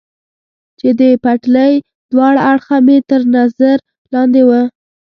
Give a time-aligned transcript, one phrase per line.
[0.79, 1.73] چې د پټلۍ
[2.11, 3.77] دواړه اړخه مې تر نظر
[4.13, 4.49] لاندې و.